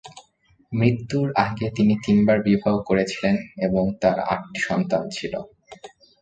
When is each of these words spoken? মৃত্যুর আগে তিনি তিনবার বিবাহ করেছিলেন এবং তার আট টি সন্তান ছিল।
মৃত্যুর 0.71 1.27
আগে 1.37 1.67
তিনি 1.75 1.93
তিনবার 2.05 2.37
বিবাহ 2.41 2.75
করেছিলেন 2.79 3.35
এবং 3.57 3.83
তার 4.01 4.17
আট 4.31 4.41
টি 4.47 4.59
সন্তান 4.61 5.03
ছিল। 5.09 5.33